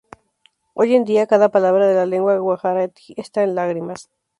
Hoy 0.73 0.95
en 0.95 1.03
día, 1.05 1.27
cada 1.27 1.49
palabra 1.51 1.85
de 1.85 1.93
la 1.93 2.07
lengua 2.07 2.35
Gujarati 2.39 3.13
está 3.17 3.43
en 3.43 3.53
lágrimas". 3.53 4.09